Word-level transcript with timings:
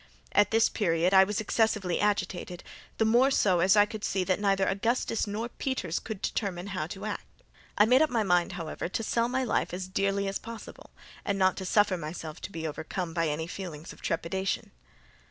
At 0.31 0.49
this 0.49 0.67
period 0.67 1.13
I 1.13 1.23
was 1.23 1.39
excessively 1.39 1.99
agitated, 1.99 2.63
the 2.97 3.05
more 3.05 3.29
so 3.29 3.59
as 3.59 3.75
I 3.75 3.85
could 3.85 4.03
see 4.03 4.23
that 4.23 4.39
neither 4.39 4.65
Augustus 4.67 5.27
nor 5.27 5.49
Peters 5.49 5.99
could 5.99 6.23
determine 6.23 6.65
how 6.73 6.87
to 6.87 7.05
act. 7.05 7.43
I 7.77 7.85
made 7.85 8.01
up 8.01 8.09
my 8.09 8.23
mind, 8.23 8.53
however, 8.53 8.89
to 8.89 9.03
sell 9.03 9.27
my 9.29 9.43
life 9.43 9.75
as 9.75 9.87
dearly 9.87 10.27
as 10.27 10.39
possible, 10.39 10.89
and 11.23 11.37
not 11.37 11.55
to 11.57 11.65
suffer 11.65 11.97
myself 11.97 12.41
to 12.41 12.51
be 12.51 12.65
overcome 12.65 13.13
by 13.13 13.27
any 13.29 13.45
feelings 13.45 13.93
of 13.93 14.01
trepidation. 14.01 14.71